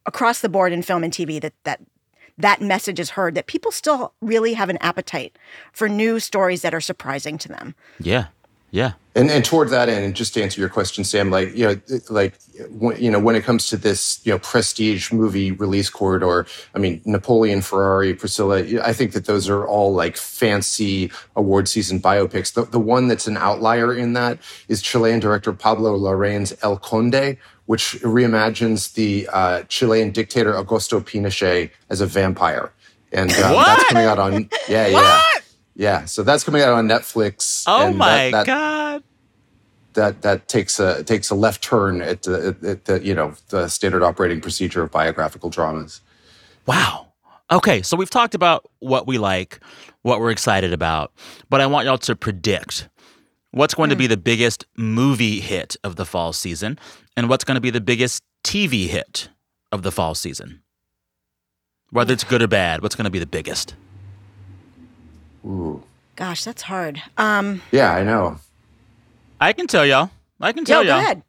[0.06, 1.82] across the board in film and TV that that
[2.38, 5.38] that message is heard that people still really have an appetite
[5.74, 7.76] for new stories that are surprising to them.
[8.00, 8.28] Yeah.
[8.72, 8.94] Yeah.
[9.16, 12.00] And and toward that end, and just to answer your question, Sam, like you know,
[12.10, 12.36] like
[12.98, 17.02] you know, when it comes to this, you know, prestige movie release corridor, I mean,
[17.06, 22.54] Napoleon, Ferrari, Priscilla, I think that those are all like fancy award season biopics.
[22.54, 27.36] The the one that's an outlier in that is Chilean director Pablo Larraín's El Conde,
[27.66, 32.72] which reimagines the uh, Chilean dictator Augusto Pinochet as a vampire,
[33.12, 35.22] and um, that's coming out on yeah yeah.
[35.80, 37.64] Yeah, so that's coming out on Netflix.
[37.66, 39.04] Oh and my that, that, god.
[39.94, 43.70] That that takes a takes a left turn at the, at the you know the
[43.70, 46.02] standard operating procedure of biographical dramas.
[46.66, 47.08] Wow.
[47.50, 49.62] Okay, so we've talked about what we like,
[50.02, 51.14] what we're excited about,
[51.50, 52.90] but I want y'all to predict
[53.52, 54.12] what's going to be hmm.
[54.12, 56.78] the biggest movie hit of the fall season
[57.16, 59.30] and what's going to be the biggest TV hit
[59.72, 60.62] of the fall season.
[61.92, 63.76] Whether it's good or bad, what's going to be the biggest?
[65.46, 65.84] Ooh.
[66.16, 67.02] Gosh, that's hard.
[67.18, 68.38] Um, Yeah, I know.
[69.40, 70.10] I can tell y'all.
[70.42, 71.00] I can tell go y'all.
[71.00, 71.24] ahead.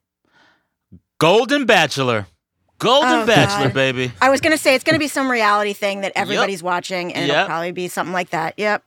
[1.18, 2.26] Golden Bachelor.
[2.78, 3.74] Golden Oh, Bachelor, God.
[3.74, 4.12] baby.
[4.20, 7.12] I was going to say it's going to be some reality thing that everybody's watching,
[7.12, 7.34] and Yep.
[7.36, 8.54] it'll probably be something like that.
[8.56, 8.82] Yep.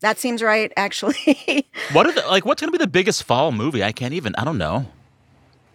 [0.00, 1.66] That seems right, actually.
[1.92, 3.82] What are the like what's going to be the biggest fall movie?
[3.84, 4.86] I can't even I don't know.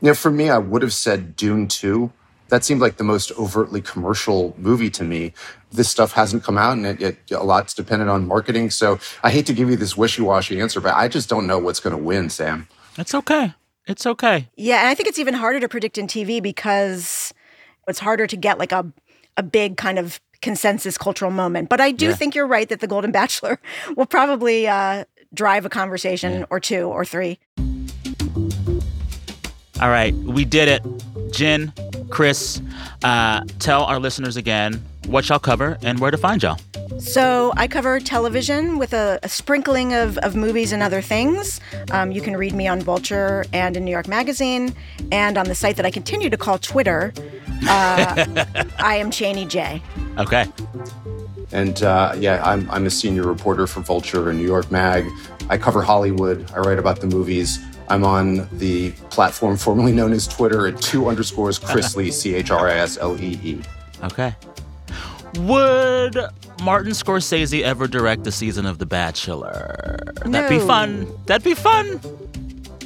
[0.02, 2.12] Yeah, for me, I would have said Dune Two.
[2.50, 5.34] That seemed like the most overtly commercial movie to me.
[5.72, 8.72] This stuff hasn't come out, and it, it a lot's dependent on marketing.
[8.72, 11.60] So I hate to give you this wishy washy answer, but I just don't know
[11.60, 12.68] what's going to win, Sam.
[12.98, 13.54] It's okay.
[13.88, 14.48] It's okay.
[14.56, 17.34] yeah, and I think it's even harder to predict in TV because
[17.88, 18.92] it's harder to get like a
[19.38, 21.70] a big kind of consensus cultural moment.
[21.70, 22.16] But I do Yeah.
[22.16, 23.60] think you're right that the Golden Bachelor
[23.96, 27.40] will probably uh, drive a conversation or two or three.
[29.82, 30.82] All right, we did it.
[31.32, 31.74] Jen,
[32.10, 32.62] Chris,
[33.04, 36.60] uh, tell our listeners again what y'all cover and where to find y'all.
[37.00, 41.62] So I cover television with a, a sprinkling of, of movies and other things.
[41.92, 44.76] Um, you can read me on Vulture and in New York Magazine,
[45.12, 47.14] and on the site that I continue to call Twitter.
[47.68, 48.46] Uh,
[48.80, 49.82] I am Chaney J.
[50.18, 50.46] Okay.
[51.52, 55.08] And uh, yeah, I'm, I'm a senior reporter for Vulture and New York Mag.
[55.50, 56.52] I cover Hollywood.
[56.52, 57.60] I write about the movies.
[57.90, 62.52] I'm on the platform formerly known as Twitter at two underscores Chris Lee, C H
[62.52, 63.62] R I S L E E.
[64.04, 64.36] Okay.
[65.38, 66.18] Would
[66.64, 69.98] Martin Scorsese ever direct a season of The Bachelor?
[70.26, 70.32] No.
[70.32, 71.08] That'd be fun.
[71.26, 72.00] That'd be fun.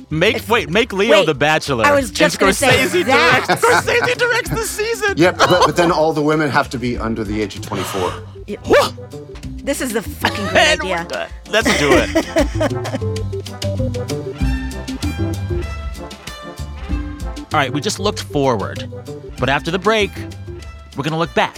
[0.10, 1.86] Make wait, make Leo Wait, the Bachelor.
[1.86, 3.46] I was just and gonna say Scorsese that.
[3.48, 5.18] directs Scorsese directs the season.
[5.18, 8.24] Yep, but, but then all the women have to be under the age of 24.
[9.64, 11.08] This is the fucking great idea.
[11.50, 14.23] Let's do it.
[17.54, 18.92] All right, we just looked forward.
[19.38, 20.10] But after the break,
[20.98, 21.56] we're going to look back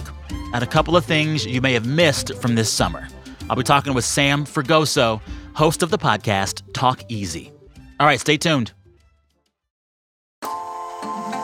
[0.52, 3.08] at a couple of things you may have missed from this summer.
[3.48, 5.22] I'll be talking with Sam Fragoso,
[5.54, 7.50] host of the podcast Talk Easy.
[7.98, 8.72] All right, stay tuned.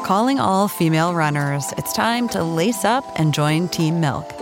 [0.04, 4.41] Calling all female runners, it's time to lace up and join Team Milk.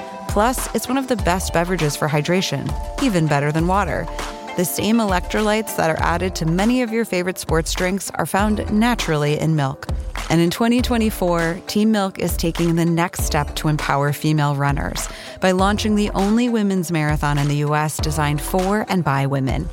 [0.31, 2.63] Plus, it's one of the best beverages for hydration,
[3.03, 4.07] even better than water.
[4.55, 8.71] The same electrolytes that are added to many of your favorite sports drinks are found
[8.71, 9.87] naturally in milk.
[10.29, 15.09] And in 2024, Team Milk is taking the next step to empower female runners
[15.41, 19.67] by launching the only women's marathon in the US designed for and by women.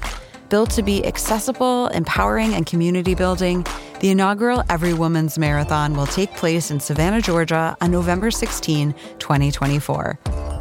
[0.49, 3.64] Built to be accessible, empowering, and community building,
[4.00, 10.18] the inaugural Every Woman's Marathon will take place in Savannah, Georgia on November 16, 2024.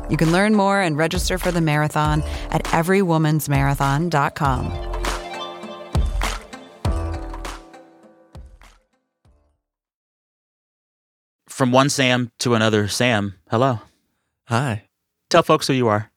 [0.10, 4.94] You can learn more and register for the marathon at everywomansmarathon.com.
[11.48, 13.82] From one Sam to another Sam, hello.
[14.46, 14.84] Hi.
[15.30, 16.12] Tell folks who you are.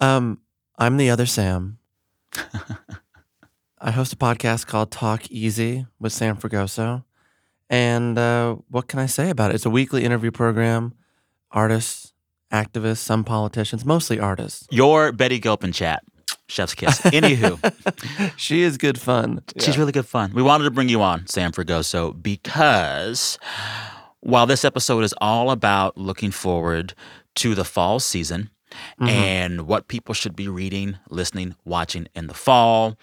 [0.00, 0.40] Um,
[0.78, 1.78] I'm the other Sam.
[3.86, 7.04] I host a podcast called Talk Easy with Sam Fragoso.
[7.68, 9.56] And uh, what can I say about it?
[9.56, 10.94] It's a weekly interview program.
[11.50, 12.14] Artists,
[12.50, 14.66] activists, some politicians, mostly artists.
[14.70, 16.02] Your Betty Gilpin chat.
[16.48, 16.98] Chef's kiss.
[17.02, 17.58] Anywho.
[18.38, 19.42] she is good fun.
[19.58, 19.80] She's Yeah.
[19.80, 20.32] really good fun.
[20.34, 23.38] We wanted to bring you on, Sam Fragoso, because
[24.20, 26.94] while this episode is all about looking forward
[27.36, 28.48] to the fall season
[29.00, 29.08] Mhm.
[29.08, 32.96] and what people should be reading, listening, watching in the fall,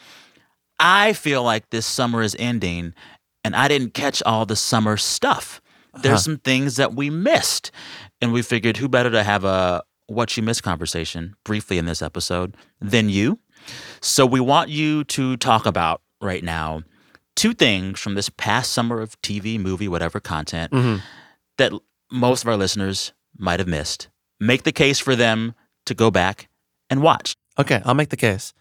[0.82, 2.94] I feel like this summer is ending
[3.44, 5.62] and I didn't catch all the summer stuff.
[5.94, 6.18] There's Uh-huh.
[6.18, 7.72] some things that we missed.
[8.22, 12.02] And we figured who better to have a what you missed conversation briefly in this
[12.02, 13.40] episode than you.
[14.02, 16.82] So we want you to talk about right now
[17.36, 21.02] two things from this past summer of TV, movie, whatever content Mhm.
[21.58, 21.72] that
[22.12, 24.10] most of our listeners might have missed.
[24.40, 25.54] Make the case for them
[25.86, 26.50] to go back
[26.90, 27.34] and watch.
[27.58, 28.54] Okay, I'll make the case.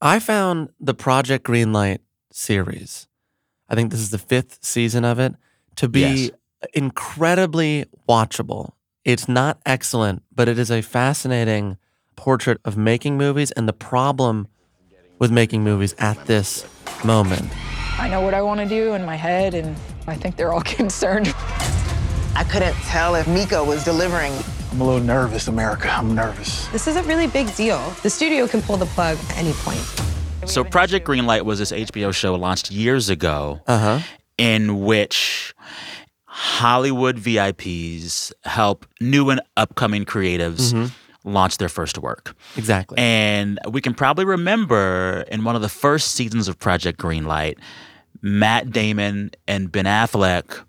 [0.00, 1.98] I found the Project Greenlight
[2.30, 3.08] series,
[3.68, 5.34] I think this is the fifth season of it,
[5.76, 6.30] to be Yes.
[6.74, 8.72] incredibly watchable.
[9.04, 11.78] It's not excellent, but it is a fascinating
[12.14, 14.48] portrait of making movies and the problem
[15.18, 16.66] with making movies at this
[17.04, 17.50] moment.
[17.98, 19.74] I know what I want to do in my head, and
[20.06, 21.28] I think they're all concerned.
[22.34, 24.32] I couldn't tell if Meko was delivering.
[24.72, 25.88] I'm a little nervous, America.
[25.90, 26.66] I'm nervous.
[26.68, 27.78] This is a really big deal.
[28.02, 29.80] The studio can pull the plug at any point.
[30.46, 34.00] So Project Greenlight was this HBO show launched years ago Uh huh.
[34.38, 35.54] in which
[36.26, 40.90] Hollywood VIPs help new and upcoming creatives Mhm.
[41.24, 42.36] launch their first work.
[42.56, 42.98] Exactly.
[42.98, 47.56] And we can probably remember in one of the first seasons of Project Greenlight,
[48.20, 50.60] Matt Damon and Ben Affleck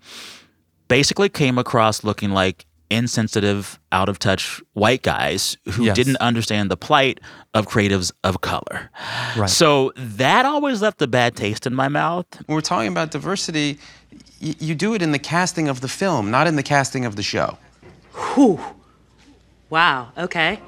[0.87, 5.95] basically came across looking like insensitive, out of touch white guys who Yes.
[5.95, 7.19] didn't understand the plight
[7.53, 8.89] of creatives of color.
[9.35, 9.49] Right.
[9.49, 12.25] So that always left a bad taste in my mouth.
[12.45, 13.77] When we're talking about diversity,
[14.41, 17.15] y- you do it in the casting of the film, not in the casting of
[17.15, 17.57] the show.
[18.35, 18.59] Whew.
[19.69, 20.09] Wow.
[20.17, 20.59] Okay.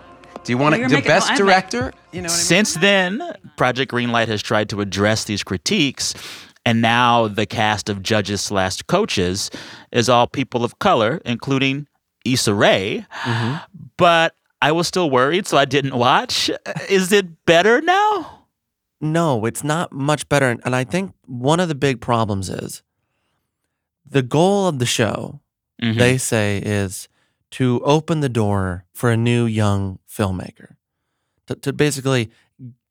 [0.44, 1.94] Do you want Well, it, you're the making- best I'm director?
[2.12, 2.44] You know what I mean?
[2.46, 3.22] Since then,
[3.58, 6.14] Project Greenlight has tried to address these critiques,
[6.66, 9.52] and now the cast of judges slash coaches
[9.92, 11.88] is all people of color, including
[12.26, 13.06] Issa Rae.
[13.24, 13.58] Mm-hmm.
[13.98, 16.50] But I was still worried, so I didn't watch.
[16.90, 18.46] Is it better now?
[19.02, 20.58] No, it's not much better.
[20.66, 22.84] And I think one of the big problems is
[24.06, 25.40] the goal of the show,
[25.82, 25.98] Mhm.
[25.98, 27.08] they say, is
[27.52, 30.76] to open the door for a new young filmmaker,
[31.48, 32.30] to, to basically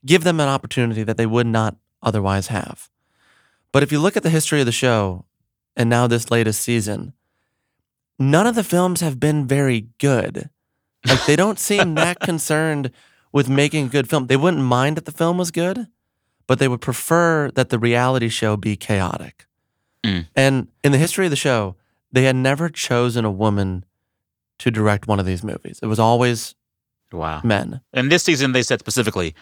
[0.07, 2.89] give them an opportunity that they would not otherwise have.
[3.73, 5.27] But if you look at the history of the show
[5.77, 7.13] and now this latest season,
[8.19, 10.51] none of the films have been very good.
[11.07, 12.91] Like they don't seem that concerned
[13.33, 14.27] with making a good film.
[14.27, 15.87] They wouldn't mind if the film was good,
[16.47, 19.47] but they would prefer that the reality show be chaotic.
[20.05, 20.27] Mm.
[20.35, 21.77] And in the history of the show,
[22.11, 23.85] they had never chosen a woman
[24.59, 25.79] to direct one of these movies.
[25.83, 26.55] It was always
[27.13, 27.41] Wow.
[27.45, 27.81] men.
[27.93, 29.35] And this season, they said specifically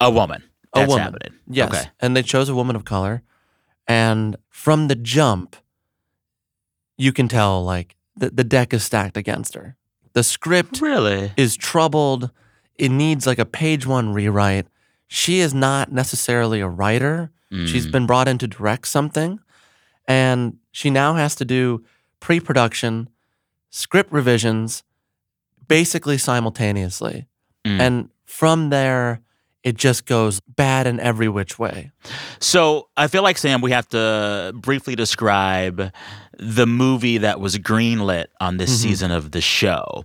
[0.00, 0.42] a woman.
[0.74, 1.02] A woman.
[1.04, 1.38] happening.
[1.48, 1.68] Yes.
[1.72, 1.90] Okay.
[2.00, 3.22] And they chose a woman of color.
[3.86, 5.56] And from the jump,
[7.02, 9.76] you can tell like the, the deck is stacked against her.
[10.12, 11.32] The script Really?
[11.36, 12.30] is troubled.
[12.76, 14.66] It needs like a page one rewrite.
[15.08, 17.30] She is not necessarily a writer.
[17.66, 19.38] She's been brought in to direct something.
[20.08, 21.84] And she now has to do
[22.18, 23.10] pre production,
[23.68, 24.84] script revisions,
[25.68, 27.26] basically simultaneously.
[27.66, 27.80] Mm.
[27.80, 29.20] And from there,
[29.64, 31.90] it just goes bad in every which way.
[32.40, 35.92] So I feel like Sam, we have to briefly describe
[36.38, 38.82] the movie that was greenlit on this Mhm.
[38.82, 40.04] season of the show.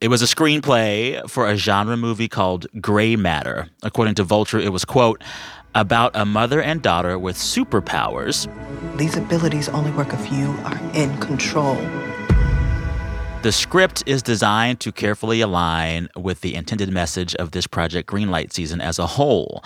[0.00, 3.68] It was a screenplay for a genre movie called Gray Matter.
[3.82, 5.22] According to Vulture, it was quote
[5.74, 8.48] about a mother and daughter with superpowers.
[8.96, 11.76] These abilities only work if you are in control.
[13.42, 18.52] The script is designed to carefully align with the intended message of this Project Greenlight
[18.52, 19.64] season as a whole.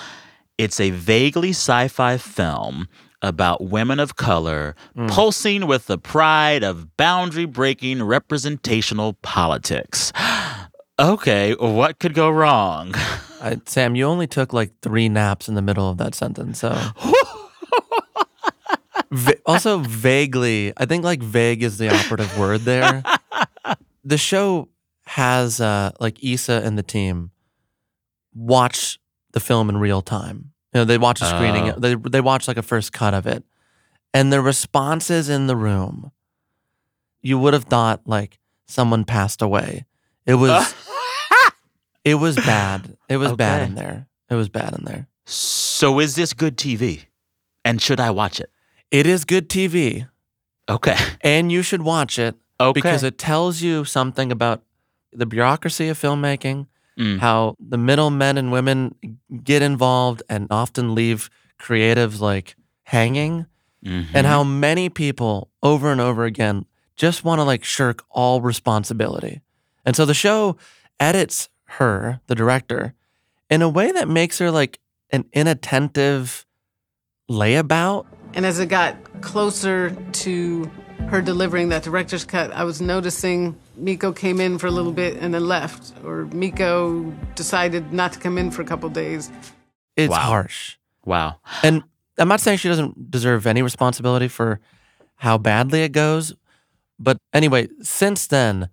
[0.59, 2.87] It's a vaguely sci fi film
[3.21, 5.11] about women of color mm.
[5.11, 10.13] pulsing with the pride of boundary breaking representational politics.
[11.01, 12.95] okay, what could go wrong?
[13.41, 16.61] I, Sam, you only took like three naps in the middle of that sentence.
[16.61, 16.81] So.
[19.15, 23.03] Va- also, vaguely, I think like vague is the operative word there.
[24.07, 24.69] The show
[25.07, 27.31] has uh, like Issa and the team
[28.35, 28.99] watch
[29.33, 30.53] the film in real time.
[30.75, 31.71] You know, they watch a screening.
[31.71, 31.79] Oh.
[31.79, 33.43] They they watch like a first cut of it,
[34.13, 36.13] and the responses in the room,
[37.23, 39.87] you would have thought like someone passed away.
[40.27, 40.75] It was,
[42.05, 42.99] it was bad.
[43.09, 44.07] It was bad in there.
[44.29, 45.09] It was bad in there.
[45.25, 47.05] So, is this good TV?
[47.65, 48.51] And should I watch it?
[48.95, 50.07] It is good TV,
[50.71, 50.97] Okay.
[51.21, 52.73] and you should watch it Okay.
[52.81, 54.63] because it tells you something about
[55.13, 57.19] the bureaucracy of filmmaking, Mm.
[57.19, 58.95] how the middlemen and women
[59.43, 61.29] get involved and often leave
[61.59, 63.47] creatives like hanging,
[63.85, 64.07] Mhm.
[64.15, 66.65] and how many people over and over again
[66.95, 69.41] just want to like shirk all responsibility.
[69.85, 70.57] And so the show
[71.01, 71.49] edits
[71.81, 72.95] her, the director,
[73.51, 74.79] in a way that makes her like
[75.11, 76.44] an inattentive,
[77.31, 78.07] layabout.
[78.35, 80.71] And as it got closer to
[81.09, 85.17] her delivering that director's cut, I was noticing Meko came in for a little bit
[85.19, 89.31] and then left, or Meko decided not to come in for a couple days.
[89.97, 90.19] It's Wow.
[90.21, 90.77] harsh.
[91.05, 91.37] Wow.
[91.63, 91.83] And
[92.19, 94.61] I'm not saying she doesn't deserve any responsibility for
[95.17, 96.35] how badly it goes.
[96.99, 98.69] But anyway, since then,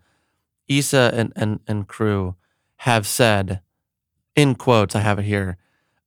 [0.68, 2.36] Issa and, and, and crew
[2.78, 3.62] have said,
[4.36, 5.58] in quotes, I have it here,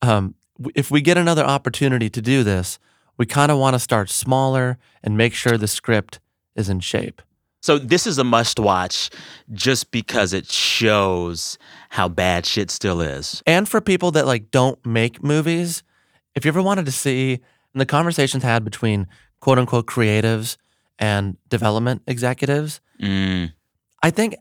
[0.01, 0.35] um, w-
[0.75, 2.79] if we get another opportunity to do this,
[3.17, 6.21] we kind of want to start smaller and make sure the script
[6.55, 7.23] is in shape.
[7.61, 9.09] So this is a must watch
[9.53, 11.57] just because it shows
[11.91, 13.43] how bad shit still is.
[13.47, 15.83] And for people that like don't make movies,
[16.35, 17.41] if you ever wanted to see
[17.75, 19.07] the conversations had between
[19.41, 20.59] quote unquote creatives
[20.99, 23.53] and development executives, Mm.
[24.03, 24.37] I think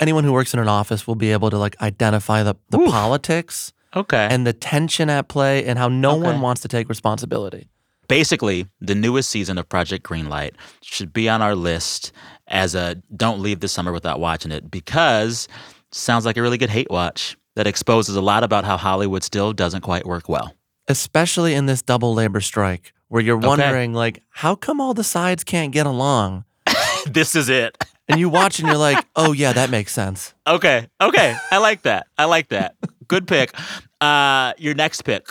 [0.00, 3.72] anyone who works in an office will be able to like identify the, the politics
[3.94, 4.28] Okay.
[4.30, 6.22] and the tension at play and how no Okay.
[6.22, 7.68] one wants to take responsibility.
[8.08, 12.12] Basically, the newest season of Project Greenlight should be on our list
[12.48, 15.48] as a don't leave this summer without watching it because
[15.92, 19.52] sounds like a really good hate watch that exposes a lot about how Hollywood still
[19.52, 20.54] doesn't quite work well.
[20.88, 23.46] Especially in this double labor strike where you're Okay.
[23.46, 26.44] wondering like how come all the sides can't get along?
[27.06, 27.76] this is it.
[28.12, 30.86] And you watch and you're like, "Oh yeah, that makes sense." Okay.
[31.00, 31.34] Okay.
[31.50, 32.06] I like that.
[32.18, 32.76] I like that.
[33.08, 33.54] Good pick.
[34.00, 35.28] Uh, your next pick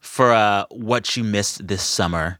[0.00, 2.38] for uh, what you missed this summer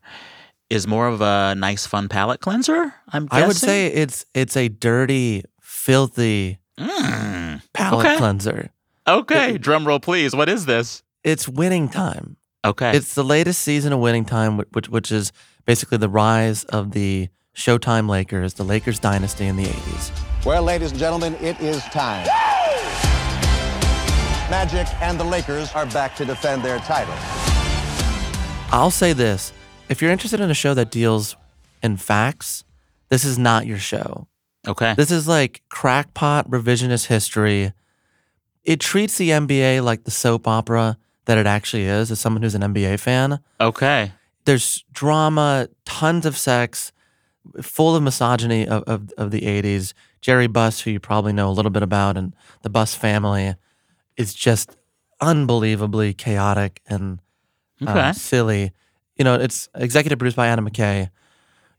[0.70, 2.92] is more of a nice, fun palate cleanser.
[3.12, 3.44] I'm guessing.
[3.44, 7.60] I would say it's it's a dirty, filthy Mm.
[7.72, 8.16] palate Okay.
[8.18, 8.70] cleanser.
[9.06, 9.58] Okay.
[9.58, 10.34] Drum roll, please.
[10.36, 11.02] What is this?
[11.24, 12.36] It's Winning Time.
[12.64, 12.96] Okay.
[12.96, 15.32] It's the latest season of Winning Time, wh- which which is
[15.66, 17.28] basically the rise of the
[17.58, 20.46] Showtime Lakers, the Lakers dynasty in the 80s.
[20.46, 22.24] Well, ladies and gentlemen, it is time.
[24.48, 27.14] Magic and the Lakers are back to defend their title.
[28.70, 29.52] I'll say this,
[29.88, 31.34] if you're interested in a show that deals
[31.82, 32.62] in facts,
[33.08, 34.28] this is not your show.
[34.68, 34.94] Okay.
[34.94, 37.72] This is like crackpot revisionist history.
[38.62, 42.54] It treats the NBA like the soap opera that it actually is, as someone who's
[42.54, 43.40] an NBA fan.
[43.60, 44.12] Okay.
[44.44, 46.92] There's drama, tons of sex,
[47.62, 49.92] full of misogyny of, of, of the 80s.
[50.20, 53.54] Jerry Buss, who you probably know a little bit about, and the Buss family
[54.16, 54.76] is just
[55.20, 57.20] unbelievably chaotic and
[57.86, 58.12] uh, Okay.
[58.12, 58.72] silly.
[59.16, 61.10] You know, it's executive produced by Adam McKay.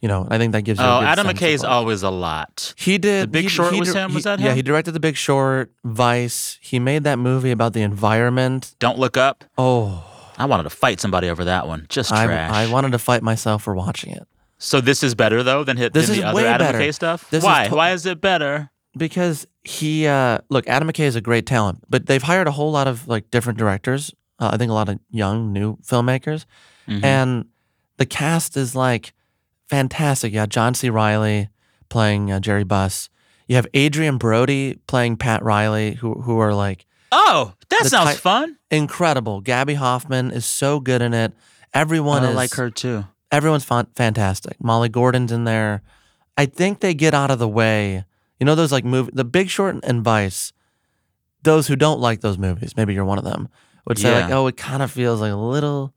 [0.02, 0.86] You know, I think that gives you.
[0.86, 2.74] a Oh, Adam McKay's always a lot.
[2.78, 3.24] he did.
[3.24, 4.14] The Big he- Short he was him?
[4.14, 6.58] Was that Yeah, he directed The Big Short, Vice.
[6.62, 8.76] He made that movie about the environment.
[8.80, 9.44] Don't look up.
[9.58, 10.06] Oh,
[10.38, 11.86] I wanted to fight somebody over that one.
[11.90, 12.50] Just I, trash.
[12.52, 14.26] I wanted to fight myself for watching it
[14.60, 16.78] so this is better though than hit This than is the other way Adam better.
[16.80, 17.30] McKay stuff.
[17.32, 17.68] This is Why?
[17.68, 18.70] to- Why is it better?
[18.98, 20.06] because he.
[20.08, 23.08] Uh, look, Adam McKay is a great talent, but they've hired a whole lot of
[23.08, 24.14] like different directors.
[24.40, 26.46] Uh, I think a lot of young new filmmakers,
[26.88, 27.04] Mhm.
[27.04, 27.46] and
[27.98, 29.14] the cast is like
[29.68, 30.34] fantastic.
[30.34, 30.90] Yeah, John C.
[30.90, 31.50] Reilly
[31.90, 33.10] playing uh, Jerry Buss.
[33.48, 38.18] You have Adrien Brody playing Pat Riley, who who are like Oh, that sounds type-
[38.20, 38.58] fun.
[38.72, 39.42] incredible.
[39.42, 41.34] Gaby Hoffmann is so good in it.
[41.74, 43.06] Everyone I is like her too.
[43.32, 44.62] Everyone's fan- fantastic.
[44.64, 45.82] Molly Gordon's in there.
[46.38, 48.06] I think they get out of the way.
[48.40, 50.54] You know those like movie, The Big Short and Vice.
[51.44, 53.48] Those who don't like those movies, maybe you're one of them,
[53.86, 55.94] would say like, "Oh, it kind of feels like a little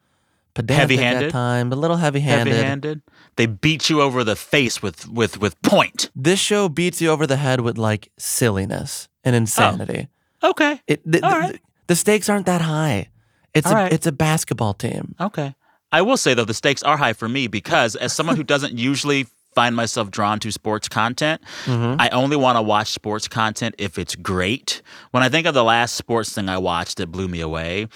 [0.54, 1.26] pedantic Heavy-handed?
[1.26, 3.02] at time, a little heavy-handed." Heavy-handed.
[3.36, 6.10] They beat you over the face with with with point.
[6.14, 9.38] This show beats you over the head with like silliness and oh.
[9.38, 10.08] insanity.
[10.44, 10.80] Okay.
[10.86, 13.08] It, the, All the- the stakes aren't that high.
[13.54, 13.92] It's All a right.
[13.92, 15.14] it's a basketball team.
[15.20, 15.54] Okay.
[15.92, 18.76] I will say though the stakes are high for me because as someone who doesn't
[18.78, 21.96] usually find myself drawn to sports content, Mhm.
[21.98, 24.80] I only want to watch sports content if it's great.
[25.10, 27.88] When I think of the last sports thing I watched that blew me away,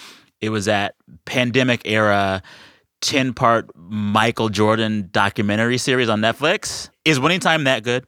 [0.42, 0.94] it was that
[1.24, 2.42] pandemic era
[3.01, 6.90] 10 part Michael Jordan documentary series on Netflix.
[7.07, 8.05] Is Winning Time that good?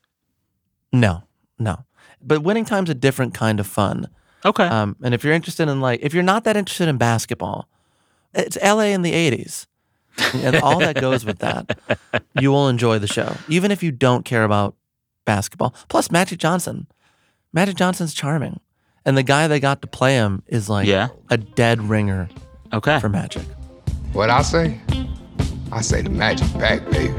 [0.92, 1.22] No,
[1.58, 1.84] no.
[2.20, 4.08] But winning time's a different kind of fun.
[4.44, 4.64] Okay.
[4.64, 7.68] Um, and if you're interested in like, if you're not that interested in basketball,
[8.34, 9.66] it's LA in the '80s,
[10.34, 11.78] and all that goes with that.
[12.40, 14.76] You will enjoy the show, even if you don't care about
[15.24, 15.74] basketball.
[15.88, 16.86] Plus, Magic Johnson.
[17.52, 18.60] Magic Johnson's charming,
[19.04, 21.08] and the guy they got to play him is like Yeah.
[21.30, 22.28] a dead ringer.
[22.72, 23.00] Okay.
[23.00, 23.42] For Magic.
[24.12, 24.80] What I say?
[25.72, 27.12] I say the magic back, baby.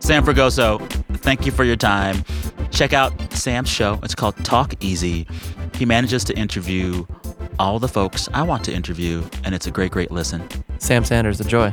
[0.00, 0.80] Sam Fragoso,
[1.18, 2.24] thank you for your time.
[2.70, 4.00] Check out Sam's show.
[4.02, 5.26] It's called Talk Easy.
[5.74, 7.04] He manages to interview
[7.58, 10.46] all the folks I want to interview, and it's a great, great listen.
[10.78, 11.70] Sam Sanders, the joy.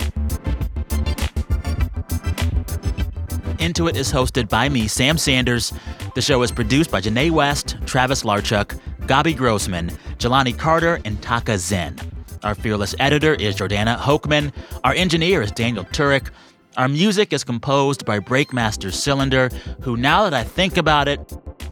[3.59, 5.73] Into It is hosted by me, Sam Sanders.
[6.15, 11.57] The show is produced by Janae West, Travis Larchuk, Gabi Grossman, Jelani Carter, and Taka
[11.57, 11.97] Zen.
[12.43, 14.53] Our fearless editor is Jordana Hochman.
[14.83, 16.29] Our engineer is Daniel Turek.
[16.77, 19.49] Our music is composed by Breakmaster Cylinder,
[19.81, 21.19] who, now that I think about it,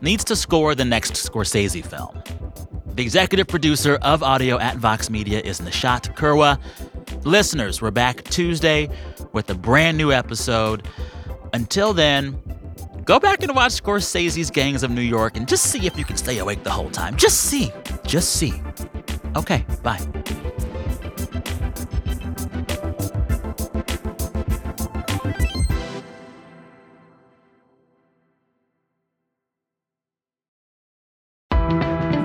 [0.02, 2.22] needs to score the next Scorsese film.
[2.98, 6.60] The executive producer of audio at Vox Media is Nishat Kurwa.
[7.24, 8.90] Listeners, we're back Tuesday
[9.34, 10.88] with a brand new episode.
[11.54, 12.42] Until then,
[13.06, 16.18] go back and watch Scorsese's Gangs of New York and just see if you can
[16.18, 17.16] stay awake the whole time.
[17.18, 17.72] Just see.
[18.04, 18.60] Just see.
[19.36, 20.02] Okay, bye.